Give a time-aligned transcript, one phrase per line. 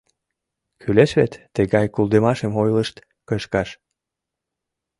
[0.81, 2.95] Кӱлеш вет, тыгай кӱлдымашым ойлышт
[3.27, 3.69] кышкаш!